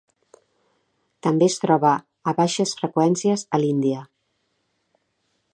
[1.27, 1.91] També es troba
[2.31, 4.03] a baixes freqüències a l'Índia.